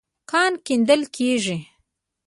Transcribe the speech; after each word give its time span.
کان 0.29 0.51
کيندل 0.65 1.01
کېږي. 1.15 1.57